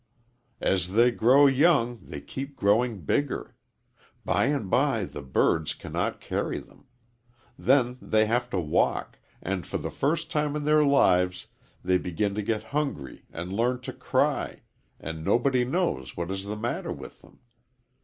[0.61, 3.55] "As they grow young they keep growing bigger.
[4.25, 6.85] By and by the birds cannot carry them.
[7.55, 11.45] Then they have to walk, and for the first time in their lives
[11.83, 14.61] they begin to get hungry and learn to cry
[14.99, 17.39] and nobody knows what is the matter with them.